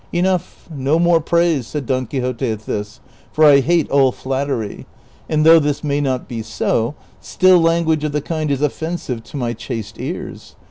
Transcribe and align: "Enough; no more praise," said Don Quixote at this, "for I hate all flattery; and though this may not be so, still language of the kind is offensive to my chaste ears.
"Enough; 0.11 0.67
no 0.75 0.97
more 0.97 1.21
praise," 1.21 1.67
said 1.67 1.85
Don 1.85 2.07
Quixote 2.07 2.49
at 2.49 2.65
this, 2.65 2.99
"for 3.31 3.45
I 3.45 3.59
hate 3.59 3.87
all 3.91 4.11
flattery; 4.11 4.87
and 5.29 5.45
though 5.45 5.59
this 5.59 5.83
may 5.83 6.01
not 6.01 6.27
be 6.27 6.41
so, 6.41 6.95
still 7.19 7.59
language 7.61 8.03
of 8.03 8.11
the 8.11 8.19
kind 8.19 8.49
is 8.49 8.63
offensive 8.63 9.23
to 9.25 9.37
my 9.37 9.53
chaste 9.53 9.97
ears. 9.99 10.55